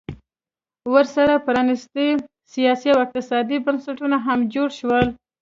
ورسره 0.93 1.33
پرانیستي 1.45 2.09
سیاسي 2.53 2.87
او 2.93 2.99
اقتصادي 3.05 3.57
بنسټونه 3.65 4.17
هم 4.25 4.39
جوړ 4.53 4.69
شول 4.79 5.05